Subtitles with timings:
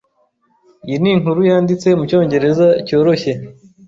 [0.85, 3.31] Iyi ni inkuru yanditse mucyongereza cyoroshye.